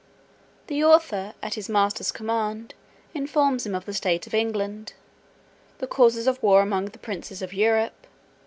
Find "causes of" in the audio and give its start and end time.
5.85-6.41